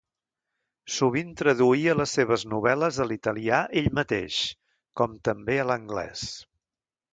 Sovint 0.93 1.35
traduïa 1.41 1.95
les 1.99 2.13
seves 2.19 2.45
novel·les 2.55 2.99
a 3.05 3.07
l'italià 3.11 3.61
ell 3.83 3.91
mateix, 4.01 4.41
com 5.03 5.17
també 5.31 5.61
a 5.67 5.71
l'anglès. 5.73 6.27